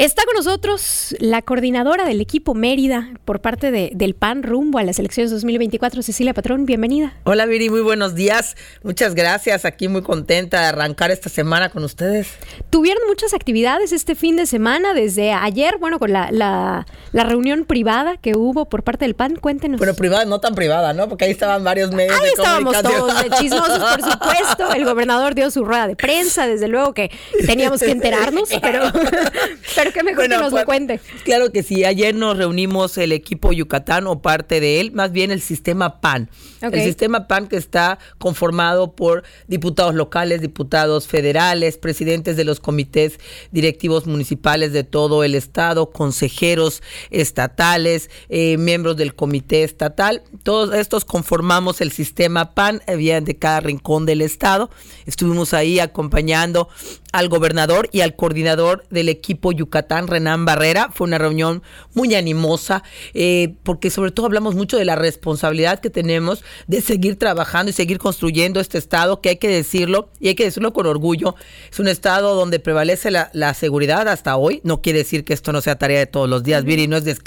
[0.00, 4.82] Está con nosotros la coordinadora del equipo Mérida por parte de, del PAN rumbo a
[4.82, 7.12] las elecciones 2024, Cecilia Patrón, bienvenida.
[7.24, 8.56] Hola Viri, muy buenos días.
[8.82, 9.66] Muchas gracias.
[9.66, 12.28] Aquí muy contenta de arrancar esta semana con ustedes.
[12.70, 18.16] Tuvieron muchas actividades este fin de semana, desde ayer, bueno, con la, la, reunión privada
[18.16, 19.36] que hubo por parte del PAN.
[19.36, 19.78] Cuéntenos.
[19.78, 21.10] Pero privada, no tan privada, ¿no?
[21.10, 24.72] Porque ahí estaban varios medios ahí estábamos todos, de chismosos, por supuesto.
[24.72, 27.10] El gobernador dio su rueda de prensa, desde luego que
[27.44, 28.90] teníamos que enterarnos, pero,
[29.76, 31.00] pero que mejor que nos lo pues, cuente.
[31.24, 31.84] Claro que sí.
[31.84, 36.28] Ayer nos reunimos el equipo Yucatán o parte de él, más bien el sistema PAN.
[36.60, 43.18] El sistema PAN que está conformado por diputados locales, diputados federales, presidentes de los comités
[43.50, 50.22] directivos municipales de todo el estado, consejeros estatales, eh, miembros del comité estatal.
[50.42, 54.70] Todos estos conformamos el sistema PAN, bien de cada rincón del estado.
[55.06, 56.68] Estuvimos ahí acompañando
[57.12, 60.90] al gobernador y al coordinador del equipo Yucatán, Renán Barrera.
[60.92, 61.62] Fue una reunión
[61.94, 62.82] muy animosa,
[63.14, 67.72] eh, porque sobre todo hablamos mucho de la responsabilidad que tenemos de seguir trabajando y
[67.72, 71.34] seguir construyendo este estado, que hay que decirlo, y hay que decirlo con orgullo,
[71.70, 74.60] es un estado donde prevalece la, seguridad hasta hoy.
[74.64, 77.06] No quiere decir que esto no sea tarea de todos los días, Viri, no es,
[77.06, 77.20] es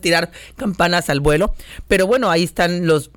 [0.00, 1.54] tirar campanas al vuelo,
[1.86, 3.10] pero bueno, ahí están los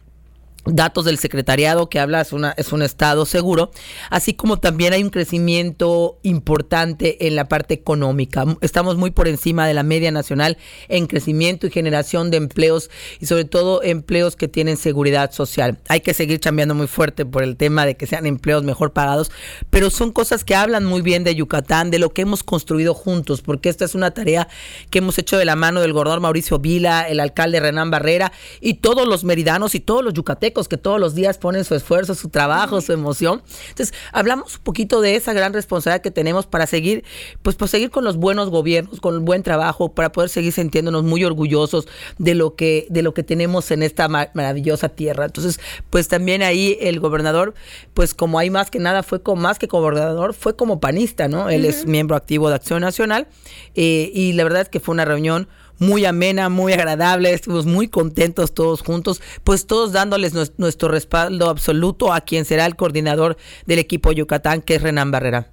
[0.65, 3.71] datos del secretariado que habla es, una, un estado seguro,
[4.09, 8.45] así como también hay un crecimiento importante en la parte económica.
[8.61, 13.25] Estamos muy por encima de la media nacional en crecimiento y generación de empleos y
[13.25, 15.79] sobre todo empleos que tienen seguridad social.
[15.87, 19.31] Hay que seguir cambiando muy fuerte por el tema de que sean empleos mejor pagados,
[19.69, 23.41] pero son cosas que hablan muy bien de Yucatán, de lo que hemos construido juntos,
[23.41, 24.47] porque esta es una tarea
[24.91, 28.75] que hemos hecho de la mano del gobernador Mauricio Vila, el alcalde Renán Barrera y
[28.75, 32.29] todos los meridanos y todos los yucatecos que todos los días ponen su esfuerzo, su
[32.29, 33.41] trabajo, su emoción.
[33.69, 37.03] Entonces, hablamos un poquito de esa gran responsabilidad que tenemos para seguir,
[37.41, 41.03] pues, pues seguir con los buenos gobiernos, con el buen trabajo, para poder seguir sintiéndonos
[41.03, 45.25] muy orgullosos de lo que, de lo que tenemos en esta maravillosa tierra.
[45.25, 47.53] Entonces, pues también ahí el gobernador,
[47.93, 51.49] pues como hay más que nada, fue como más que gobernador, fue como panista, ¿no?
[51.49, 53.27] Él es miembro activo de Acción Nacional
[53.75, 55.47] eh, y la verdad es que fue una reunión
[55.81, 62.13] muy amena, muy agradable, estuvimos muy contentos todos juntos, pues todos dándoles nuestro respaldo absoluto
[62.13, 65.51] a quien será el coordinador del equipo Yucatán, que es Renan Barrera.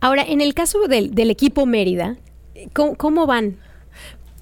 [0.00, 2.16] Ahora, en el caso del, del equipo Mérida,
[2.72, 3.58] ¿cómo, cómo van?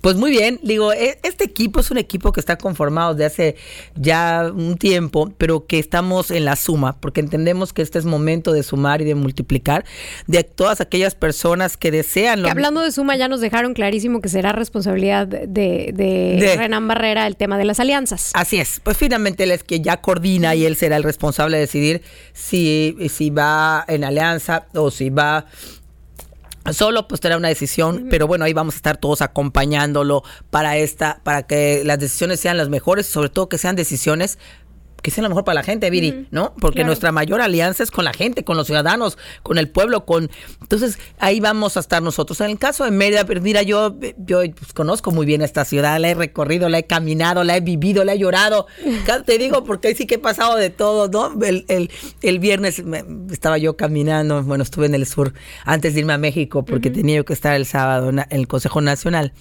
[0.08, 3.56] Pues muy bien, digo, e, este equipo es un equipo que está conformado de hace
[3.94, 8.54] ya un tiempo, pero que estamos en la suma, porque entendemos que este es momento
[8.54, 9.84] de sumar y de multiplicar
[10.26, 12.42] de todas aquellas personas que desean.
[12.42, 17.26] Que hablando de suma, ya nos dejaron clarísimo que será responsabilidad de, de, Renan Barrera
[17.26, 18.30] el tema de las alianzas.
[18.32, 21.64] Así es, pues finalmente él es que ya coordina y él será el responsable de
[21.64, 22.00] decidir
[22.32, 25.44] si, si va en alianza o si va
[26.72, 31.20] Solo pues será una decisión, pero bueno, ahí vamos a estar todos acompañándolo para esta,
[31.24, 34.38] para que las decisiones sean las mejores, sobre todo que sean decisiones
[35.02, 36.54] que sea lo mejor para la gente, Viri, ¿no?
[36.60, 40.30] Porque nuestra mayor alianza es con la gente, con los ciudadanos, con el pueblo, con...
[40.60, 42.40] Entonces, ahí vamos a estar nosotros.
[42.40, 46.00] En el caso de Mérida, pero mira, yo, yo pues, conozco muy bien esta ciudad,
[46.00, 48.66] la he recorrido, la he caminado, la he vivido, la he llorado.
[49.26, 51.44] Te digo, porque ahí sí que he pasado de todo, ¿no?
[51.44, 51.90] El, el,
[52.22, 52.82] el viernes
[53.30, 55.32] estaba yo caminando, bueno, estuve en el sur
[55.64, 59.32] antes de irme a México, porque tenía que estar el sábado en el Consejo Nacional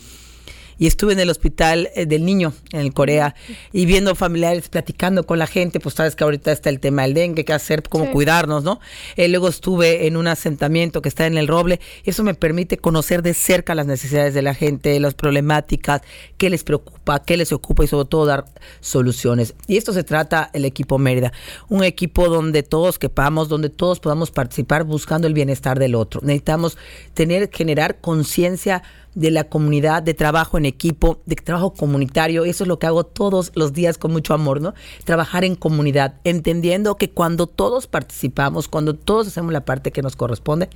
[0.80, 3.36] y estuve en el hospital eh, del niño en el Corea
[3.72, 7.14] y viendo familiares platicando con la gente, pues sabes que ahorita está el tema del
[7.14, 8.80] dengue, qué hacer, cómo cuidarnos, ¿no?
[9.16, 12.78] Eh, luego estuve en un asentamiento que está en el Roble y eso me permite
[12.78, 16.02] conocer de cerca las necesidades de la gente, las problemáticas,
[16.38, 18.46] qué les preocupa, qué les ocupa y sobre todo dar
[18.80, 19.56] soluciones.
[19.68, 21.32] Y esto se trata el equipo Mérida,
[21.70, 26.22] un equipo donde todos quepamos, donde todos podamos participar buscando el bienestar del otro.
[26.24, 26.78] Necesitamos
[27.14, 28.84] tener, generar conciencia
[29.18, 32.46] de la comunidad, de trabajo en equipo, de trabajo comunitario.
[32.46, 34.76] Eso es lo que hago todos los días con mucho amor, ¿no?
[35.06, 40.16] Trabajar en comunidad, entendiendo que cuando todos participamos, cuando todos hacemos la parte que nos
[40.16, 40.70] corresponde,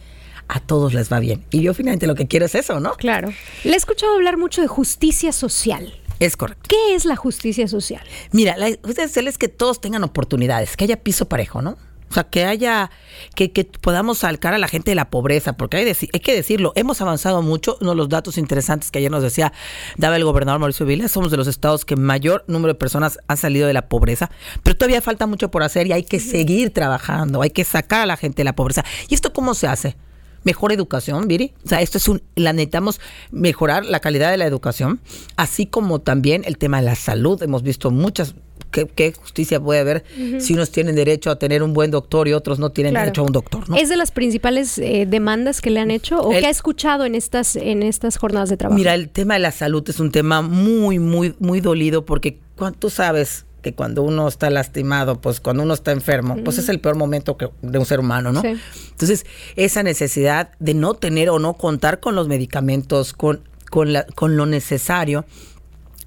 [0.48, 1.46] a todos les va bien.
[1.52, 2.94] Y yo finalmente lo que quiero es eso, ¿no?
[2.94, 3.32] Claro.
[3.64, 5.94] Le he escuchado hablar mucho de justicia social.
[6.20, 6.68] Es correcto.
[6.68, 8.02] ¿Qué es la justicia social?
[8.32, 11.78] Mira, la justicia social es que todos tengan oportunidades, que haya piso parejo, ¿no?
[12.12, 12.92] O sea, que haya,
[13.36, 16.74] que, que podamos sacar a la gente de la pobreza, porque hay, hay, que decirlo,
[16.76, 17.78] hemos avanzado mucho.
[17.80, 19.54] Uno de los datos interesantes que ayer nos decía,
[19.96, 23.38] daba el gobernador Mauricio Vila, somos de los estados que mayor número de personas han
[23.38, 24.30] salido de la pobreza,
[24.62, 28.06] pero todavía falta mucho por hacer y hay que seguir trabajando, hay que sacar a
[28.06, 28.84] la gente de la pobreza.
[29.08, 29.96] ¿Y esto cómo se hace?
[30.44, 31.54] mejor educación, Viri.
[31.64, 33.00] O sea, esto es un, la necesitamos
[33.30, 35.00] mejorar la calidad de la educación,
[35.36, 37.42] así como también el tema de la salud.
[37.44, 38.34] Hemos visto muchas
[38.72, 40.04] ¿qué, justicia puede haber
[40.40, 43.26] si unos tienen derecho a tener un buen doctor y otros no tienen derecho a
[43.26, 43.70] un doctor?
[43.70, 43.76] ¿no?
[43.76, 47.16] ¿Es de las principales eh, demandas que le han hecho o qué ha escuchado en
[47.16, 48.78] estas, en estas jornadas de trabajo?
[48.78, 52.40] Mira, el tema de la salud es un tema muy, muy, muy dolido porque
[52.80, 56.80] tú sabes que cuando uno está lastimado, pues cuando uno está enfermo, pues es el
[56.80, 58.42] peor momento que, de un ser humano, ¿no?
[58.44, 59.26] Entonces,
[59.56, 64.36] esa necesidad de no tener o no contar con los medicamentos, con, con, la, con
[64.36, 65.26] lo necesario,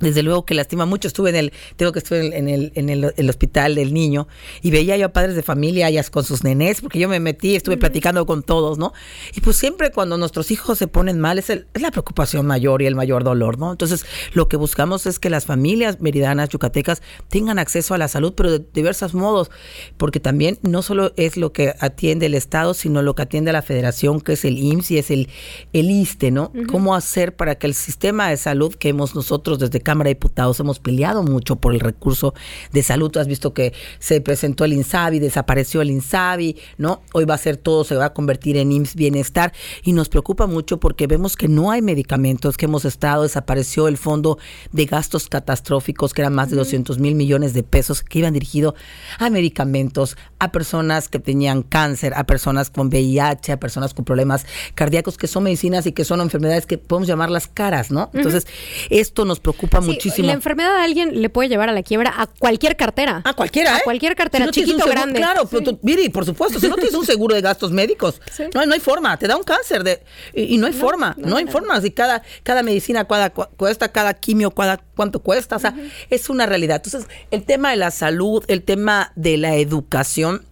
[0.05, 1.09] desde luego que lastima mucho.
[1.09, 4.29] Estuve en el, tengo que estuve en el, en el, hospital del niño
[4.63, 7.57] y veía yo a padres de familia ellas con sus nenes, porque yo me metí,
[7.57, 8.93] estuve platicando con todos, ¿no?
[9.35, 12.87] Y pues siempre cuando nuestros hijos se ponen mal es, es la preocupación mayor y
[12.87, 13.73] el mayor dolor, ¿no?
[13.73, 18.35] Entonces lo que buscamos es que las familias meridanas, yucatecas, tengan acceso a la salud,
[18.37, 19.51] pero de diversos modos,
[19.97, 23.63] porque también no solo es lo que atiende el Estado, sino lo que atiende la
[23.63, 25.29] Federación, que es el IMSS y es el,
[25.73, 26.53] el ISTE, ¿no?
[26.71, 30.59] ¿Cómo hacer para que el sistema de salud que hemos nosotros desde Cámara de Diputados
[30.59, 32.35] hemos peleado mucho por el recurso
[32.73, 33.13] de salud.
[33.13, 37.03] Tú has visto que se presentó el INSABI, desapareció el INSABI, ¿no?
[37.13, 39.53] Hoy va a ser todo, se va a convertir en IMSS Bienestar
[39.85, 43.97] y nos preocupa mucho porque vemos que no hay medicamentos, que hemos estado, desapareció el
[43.97, 44.37] fondo
[44.73, 48.75] de gastos catastróficos, que eran más de 200 mil millones de pesos, que iban dirigidos
[49.21, 54.45] a medicamentos, a personas que tenían cáncer, a personas con VIH, a personas con problemas
[54.75, 58.11] cardíacos, que son medicinas y que son enfermedades que podemos llamarlas caras, ¿no?
[58.13, 58.49] Entonces,
[58.91, 60.27] esto nos preocupa muchísimo.
[60.27, 63.23] La enfermedad de alguien le puede llevar a la quiebra a cualquier cartera.
[63.25, 63.83] A cualquiera, A ¿eh?
[63.85, 65.19] cualquier cartera, chiquito o grande.
[65.19, 65.49] Claro,
[65.83, 68.21] mire, por supuesto, si no tienes un seguro de gastos médicos,
[68.55, 70.03] no, no hay forma, te da un cáncer de,
[70.35, 71.81] y, no hay forma, no, hay forma.
[71.81, 75.75] Si cada, cada medicina cada, cuesta, cada quimio, cada, cuánto cuesta, o sea,
[76.11, 76.83] es una realidad.
[76.85, 80.45] Entonces, el tema de la salud, el tema de la educación,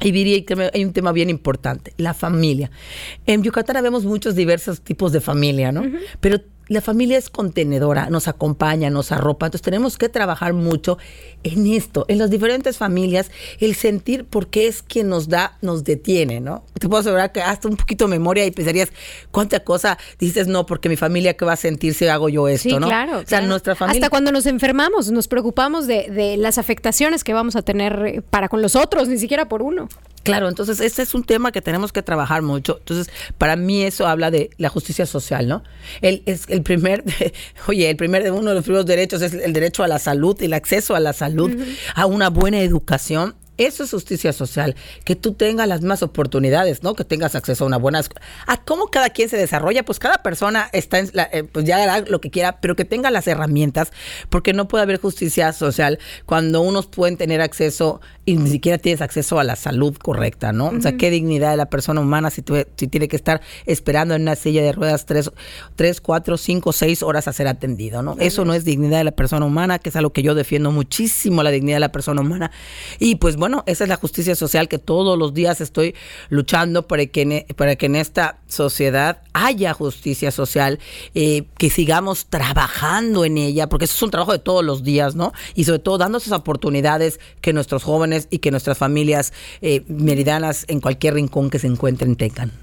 [0.00, 2.70] y diría que hay un tema bien importante, la familia.
[3.26, 5.84] En Yucatán vemos muchos diversos tipos de familia, ¿no?
[6.20, 6.40] Pero
[6.72, 10.98] la familia es contenedora, nos acompaña, nos arropa, entonces tenemos que trabajar mucho
[11.42, 13.30] en esto, en las diferentes familias,
[13.60, 16.64] el sentir por qué es quien nos da, nos detiene, ¿no?
[16.78, 18.90] Te puedo asegurar que hasta un poquito de memoria y pensarías,
[19.30, 20.66] ¿cuánta cosa dices no?
[20.66, 22.88] Porque mi familia, ¿qué va a sentir si hago yo esto, no?
[22.88, 24.00] Claro, o sea, nuestra familia.
[24.00, 28.48] Hasta cuando nos enfermamos, nos preocupamos de, de las afectaciones que vamos a tener para
[28.48, 29.88] con los otros, ni siquiera por uno.
[30.22, 32.76] Claro, entonces ese es un tema que tenemos que trabajar mucho.
[32.78, 35.62] Entonces, para mí eso habla de la justicia social, ¿no?
[36.00, 37.04] El, es el primer,
[37.66, 40.40] oye, el primer de uno de los primeros derechos es el derecho a la salud,
[40.42, 41.50] el acceso a la salud,
[41.94, 46.94] a una buena educación eso es justicia social, que tú tengas las mismas oportunidades, ¿no?
[46.94, 48.02] Que tengas acceso a una buena
[48.46, 51.82] a cómo cada quien se desarrolla, pues cada persona está en la, eh, pues ya
[51.82, 53.92] hará lo que quiera, pero que tenga las herramientas,
[54.28, 59.02] porque no puede haber justicia social cuando unos pueden tener acceso y ni siquiera tienes
[59.02, 60.68] acceso a la salud correcta, ¿no?
[60.68, 62.44] O sea, qué dignidad de la persona humana si,
[62.76, 65.30] si tiene que estar esperando en una silla de ruedas tres,
[65.74, 68.16] tres cuatro, cinco, seis horas a ser atendido, ¿no?
[68.18, 71.42] Eso no es dignidad de la persona humana, que es algo que yo defiendo muchísimo,
[71.42, 72.52] la dignidad de la persona humana.
[72.98, 75.94] Y pues bueno, esa es la justicia social que todos los días estoy
[76.28, 80.78] luchando para que, e, para que en esta sociedad haya justicia social,
[81.14, 85.14] eh, que sigamos trabajando en ella, porque eso es un trabajo de todos los días,
[85.14, 85.32] ¿no?
[85.54, 90.64] Y sobre todo dando esas oportunidades que nuestros jóvenes y que nuestras familias eh, meridanas
[90.68, 92.61] en cualquier rincón que se encuentren tengan.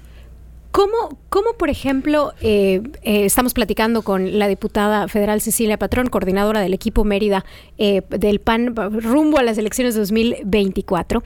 [0.70, 6.60] ¿Cómo, cómo por ejemplo, eh, eh, estamos platicando con la diputada federal Cecilia Patrón, coordinadora
[6.60, 7.44] del equipo Mérida
[7.76, 11.22] eh, del PAN rumbo a las elecciones de 2024?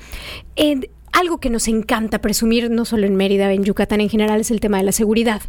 [1.12, 4.58] algo que nos encanta presumir, no solo en Mérida, en Yucatán en general, es el
[4.58, 5.42] tema de la seguridad.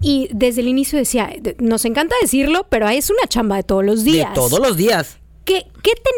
[0.00, 4.02] Y desde el inicio decía, nos encanta decirlo, pero es una chamba de todos los
[4.02, 4.30] días.
[4.30, 5.21] De todos los días.
[5.44, 5.64] ¿Qué,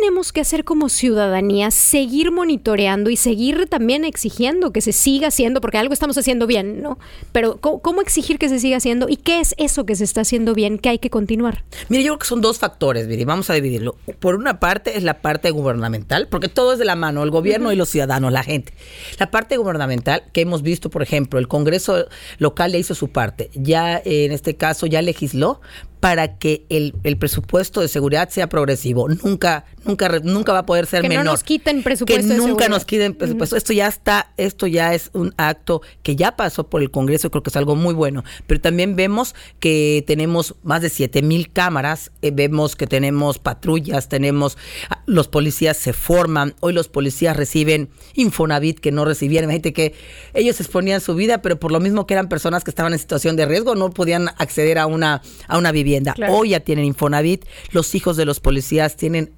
[0.01, 1.71] tenemos que hacer como ciudadanía?
[1.71, 6.83] Seguir monitoreando y seguir también exigiendo que se siga haciendo, porque algo estamos haciendo bien,
[6.83, 6.99] ¿no?
[7.33, 9.09] Pero ¿cómo, exigir que se siga haciendo?
[9.09, 11.65] ¿Y qué es eso que se está haciendo bien, que hay que continuar?
[11.89, 13.97] Mire, yo creo que son dos factores, Viri, vamos a dividirlo.
[14.21, 17.73] Por una parte es la parte gubernamental, porque todo es de la mano, el gobierno
[17.73, 18.75] y los ciudadanos, la gente.
[19.19, 22.07] La parte gubernamental, que hemos visto, por ejemplo, el Congreso
[22.39, 25.61] local le hizo su parte, ya en este caso ya legisló
[26.05, 29.09] para que el, presupuesto de seguridad sea progresivo.
[29.09, 31.19] Nunca, nunca, nunca va a poder ser menor.
[31.19, 32.29] Que no nos quiten presupuesto.
[32.29, 33.57] Que nunca nos quiten presupuesto.
[33.57, 37.43] Esto ya está, esto ya es un acto que ya pasó por el Congreso, creo
[37.43, 38.25] que es algo muy bueno.
[38.47, 44.09] Pero también vemos que tenemos más de 7 mil cámaras, eh, vemos que tenemos patrullas,
[44.09, 44.59] tenemos,
[44.91, 49.45] ah, los policías se forman, hoy los policías reciben Infonavit que no recibían.
[49.45, 49.95] Imagínate que
[50.35, 53.37] ellos exponían su vida, pero por lo mismo que eran personas que estaban en situación
[53.37, 55.95] de riesgo, no podían acceder a una, a una vivienda
[56.29, 59.33] Hoy ya tienen Infonavit, los hijos de los policías tienen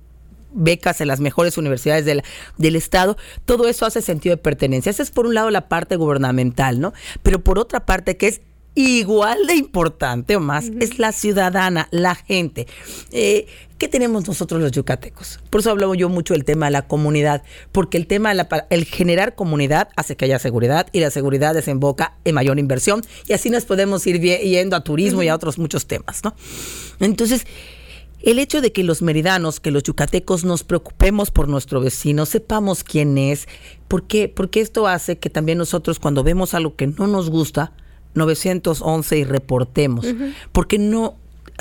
[0.53, 2.23] becas en las mejores universidades del,
[2.57, 4.91] del Estado, todo eso hace sentido de pertenencia.
[4.91, 6.93] Esa es por un lado la parte gubernamental, ¿no?
[7.23, 8.41] Pero por otra parte, que es
[8.77, 12.67] igual de importante o más es la ciudadana, la gente.
[13.11, 13.47] Eh,
[13.79, 15.41] ¿Qué tenemos nosotros los yucatecos?
[15.51, 18.85] Por eso hablo yo mucho del tema de la comunidad, porque el tema, de el
[18.85, 23.51] generar comunidad hace que haya seguridad y la seguridad desemboca en mayor inversión y así
[23.51, 26.35] nos podemos ir yendo a turismo y a otros muchos temas, ¿no?
[27.01, 27.47] Entonces,
[28.27, 32.83] el hecho de que los meridanos, que los yucatecos nos preocupemos por nuestro vecino, sepamos
[32.83, 33.47] quién es,
[33.87, 34.29] ¿por qué?
[34.29, 37.73] Porque esto hace que también nosotros cuando vemos algo que no nos gusta,
[38.15, 40.07] 911 y reportemos,
[40.51, 41.15] porque no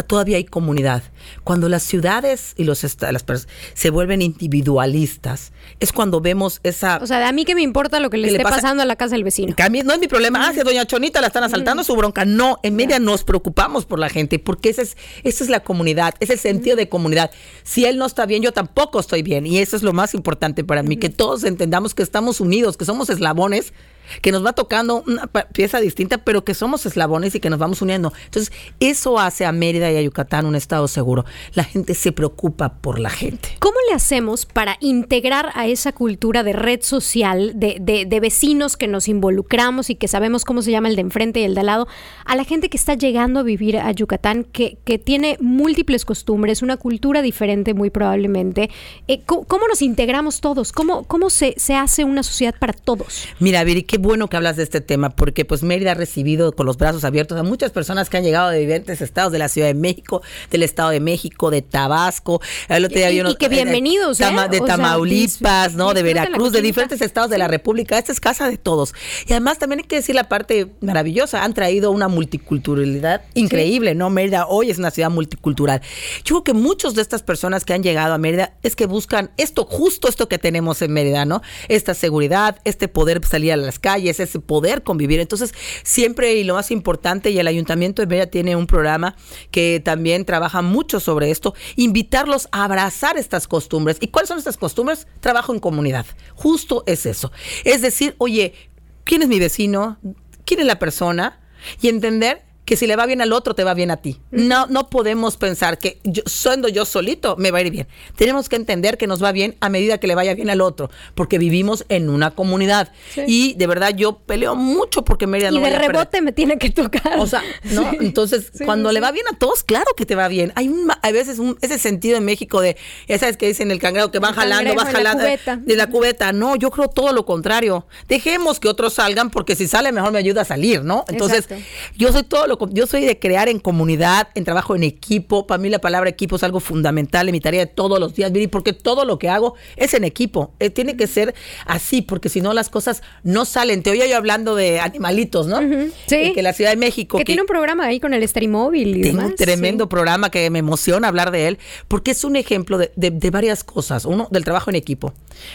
[0.04, 1.04] todavía hay comunidad.
[1.44, 3.26] Cuando las ciudades y los las
[3.74, 6.98] se vuelven individualistas, es cuando vemos esa...
[7.02, 9.16] O sea, a mí que me importa lo que le esté pasando a la casa
[9.16, 9.56] del vecino.
[9.58, 10.48] a mí no es mi problema.
[10.48, 12.26] Ah, si a doña Chonita la están asaltando, su bronca.
[12.26, 16.14] No, en media nos preocupamos por la gente, porque esa es, esa es la comunidad,
[16.20, 17.32] es el sentido de comunidad.
[17.64, 19.46] Si él no está bien, yo tampoco estoy bien.
[19.46, 22.86] Y eso es lo más importante para mí, que todos entendamos que estamos unidos, que
[22.86, 23.74] somos eslabones
[24.22, 27.82] que nos va tocando una pieza distinta, pero que somos eslabones y que nos vamos
[27.82, 28.14] uniendo.
[28.26, 31.26] Entonces, eso hace a Mérida y a Yucatán un estado seguro.
[31.54, 33.50] La gente se preocupa por la gente.
[33.60, 38.88] ¿Cómo le hacemos para integrar a esa cultura de red social, de, de, vecinos que
[38.88, 41.66] nos involucramos y que sabemos cómo se llama el de enfrente y el de al
[41.68, 41.88] lado,
[42.26, 46.62] a la gente que está llegando a vivir a Yucatán, que, que tiene múltiples costumbres,
[46.62, 48.70] una cultura diferente muy probablemente?
[49.08, 50.72] Eh, ¿cómo, nos integramos todos?
[50.72, 53.28] ¿Cómo, cómo se, se hace una sociedad para todos?
[53.40, 56.66] Mira, Viri, qué bueno que hablas de este tema, porque pues Mérida ha recibido con
[56.66, 59.70] los brazos abiertos a muchas personas que han llegado de diferentes estados de la Ciudad
[59.70, 60.22] de México,
[60.52, 64.26] del Estado de México, de Tabasco, el otro día y, que bienvenidos, ¿eh?
[64.52, 65.94] de Tamaulipas, ¿no?
[65.94, 67.98] De Veracruz, de diferentes estados de la República.
[67.98, 68.94] Esta es casa de todos.
[69.28, 74.10] Y además también hay que decir la parte maravillosa, han traído una multiculturalidad increíble, ¿no?
[74.10, 75.80] Mérida hoy es una ciudad multicultural.
[76.26, 79.32] Yo creo que muchos de estas personas que han llegado a Mérida es que buscan
[79.38, 81.42] esto, justo esto que tenemos en Mérida, ¿no?
[81.70, 85.20] Esta seguridad, este poder salir a las calles, ese poder convivir.
[85.20, 89.16] Entonces, siempre y lo más importante, y el Ayuntamiento de Mérida tiene un programa
[89.52, 93.98] que también trabaja mucho sobre esto, invitarlos a abrazar estas costumbres.
[94.00, 95.06] ¿Y cuáles son estas costumbres?
[95.20, 96.08] Trabajo en comunidad.
[96.34, 97.32] Justo es eso.
[97.64, 98.56] Es decir, oye,
[99.04, 100.00] ¿quién es mi vecino?
[100.46, 101.40] ¿Quién es la persona?
[101.80, 104.20] Y entender que si le va bien al otro, te va bien a ti.
[104.32, 107.88] No, no podemos pensar que yo, siendo yo solito, me va a ir bien.
[108.16, 110.90] Tenemos que entender que nos va bien a medida que le vaya bien al otro,
[111.14, 112.92] porque vivimos en una comunidad.
[113.28, 116.72] Y de verdad yo peleo mucho porque Mérida no Y de rebote me tiene que
[116.72, 117.20] tocar.
[117.20, 117.92] O sea, ¿no?
[118.02, 120.52] Entonces, cuando le va bien a todos, claro que te va bien.
[120.56, 124.10] Hay, un, hay veces ese sentido en México de, ya sabes que dicen el cangrejo
[124.10, 126.34] que van jalando, vas jalando de la cubeta.
[126.34, 127.86] No, yo creo todo lo contrario.
[128.08, 131.06] Dejemos que otros salgan porque si sale mejor me ayuda a salir, ¿no?
[131.08, 131.48] Entonces,
[131.96, 135.48] yo soy todo lo yo soy de crear en comunidad, en trabajo en equipo.
[135.48, 138.32] Para mí la palabra equipo es algo fundamental en mi tarea de todos los días,
[138.52, 140.54] porque todo lo que hago es en equipo.
[140.60, 141.34] Eh, tiene que ser
[141.66, 143.84] así, porque si no las cosas no salen.
[143.84, 145.60] Te oía yo hablando de animalitos, ¿no?
[146.08, 146.16] Sí.
[146.16, 147.18] Eh, que la Ciudad de México.
[147.18, 150.60] Que, tiene un programa ahí con el Esterimóvil y Tengo un tremendo programa que me
[150.60, 154.06] emociona hablar de él, porque es un ejemplo de, de varias cosas.
[154.06, 155.14] Uno, del trabajo en equipo.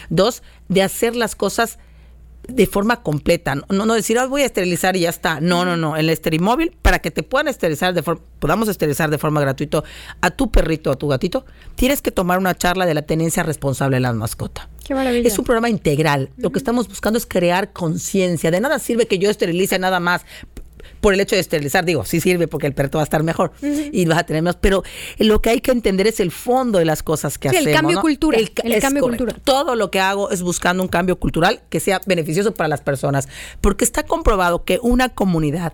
[0.09, 1.79] Dos, de hacer las cosas
[2.51, 5.41] de forma completa, no, no decir, voy a esterilizar y ya está.
[5.41, 5.97] No, no, no.
[5.97, 9.83] El esterimóvil, para que te puedan esterilizar de forma, podamos esterilizar de forma gratuita
[10.21, 11.45] a tu perrito o a tu gatito,
[11.77, 14.69] tienes que tomar una charla de la tenencia responsable de la mascota.
[14.85, 15.27] Qué maravilla.
[15.27, 16.31] Es un programa integral.
[16.37, 18.51] Lo que estamos buscando es crear conciencia.
[18.51, 20.25] De nada sirve que yo esterilice nada más
[21.01, 21.85] por el hecho de esterilizar.
[21.85, 24.57] Digo, sí sirve porque el perro va a estar mejor y vas a tener más.
[24.57, 24.83] Pero
[25.19, 27.67] lo que hay que entender es el fondo de las cosas que hacemos.
[27.67, 28.51] El cambio cultural.
[28.65, 29.41] El, cambio cultural.
[29.43, 33.29] Todo lo que hago es buscando un cambio cultural que sea beneficioso para las personas.
[33.61, 35.73] Porque está comprobado que una comunidad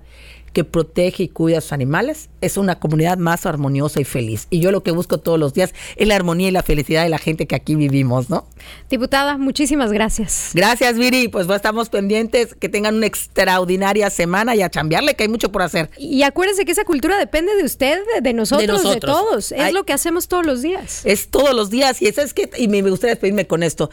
[0.57, 4.47] que protege y cuida a sus animales es una comunidad más armoniosa y feliz.
[4.49, 7.11] Y yo lo que busco todos los días es la armonía y la felicidad de
[7.11, 8.47] la gente que aquí vivimos, ¿no?
[8.89, 10.53] Diputada, muchísimas gracias.
[10.55, 11.29] Gracias, Viri.
[11.29, 15.61] Pues estamos pendientes, que tengan una extraordinaria semana y a chambearle, que hay mucho por
[15.61, 15.91] hacer.
[15.99, 19.53] Y acuérdense que esa cultura depende de usted, de nosotros, de, todos.
[19.53, 21.03] Es lo que hacemos todos los días.
[21.05, 22.01] Es todos los días.
[22.01, 23.91] Y eso es que, y me gustaría despedirme con esto.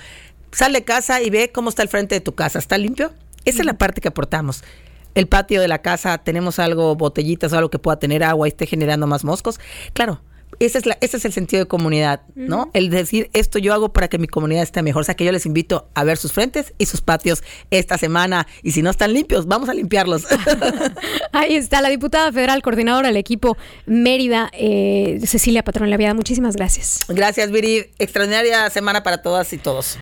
[0.54, 2.58] Sale de casa y ve cómo está el frente de tu casa.
[2.58, 3.12] ¿Está limpio?
[3.44, 4.64] Esa es la parte que aportamos
[5.16, 8.50] el patio de la casa tenemos algo, botellitas o algo que pueda tener agua y
[8.50, 9.60] esté generando más moscos.
[9.94, 10.22] Claro,
[10.60, 12.70] ese es, la, ese es el sentido de comunidad, ¿no?
[12.74, 15.02] El decir, esto yo hago para que mi comunidad esté mejor.
[15.02, 18.48] O sea, que yo les invito a ver sus frentes y sus patios esta semana.
[18.62, 20.26] Y si no están limpios, vamos a limpiarlos.
[21.32, 26.14] Ahí está la diputada federal, coordinadora del equipo Mérida, eh, Cecilia Patrón Laviada.
[26.14, 27.06] Muchísimas gracias.
[27.08, 27.92] Gracias, Viri.
[28.00, 29.98] Extraordinaria semana para todas y todos.